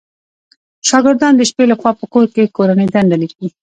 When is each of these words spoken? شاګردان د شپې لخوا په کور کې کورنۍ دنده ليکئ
شاګردان 0.87 1.33
د 1.37 1.41
شپې 1.49 1.65
لخوا 1.71 1.91
په 1.99 2.05
کور 2.13 2.25
کې 2.33 2.53
کورنۍ 2.55 2.87
دنده 2.93 3.17
ليکئ 3.21 3.47